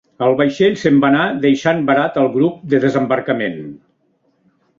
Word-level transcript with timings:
El 0.27 0.35
vaixell 0.37 0.77
se'n 0.83 0.95
va 1.03 1.09
anar, 1.13 1.25
deixant 1.43 1.83
varat 1.89 2.17
el 2.23 2.31
grup 2.39 2.57
de 2.73 2.81
desembarcament. 2.87 3.61